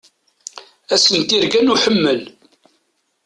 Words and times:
Ass-n 0.93 1.15
n 1.19 1.21
tirga 1.29 1.61
n 1.61 1.71
uḥemmel. 1.73 2.21